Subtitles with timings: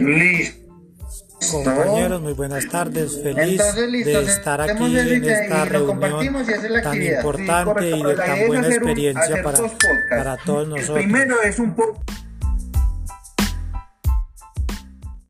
[0.00, 0.62] Listo.
[1.50, 3.20] Compañeros, muy buenas tardes.
[3.20, 6.00] Feliz Entonces, listo, de estar aquí en esta reunión
[6.82, 6.92] tan.
[6.94, 9.58] Sí, importante correcto, y de tan buena un- experiencia para,
[10.08, 10.98] para todos El nosotros.
[10.98, 12.00] primero es un poco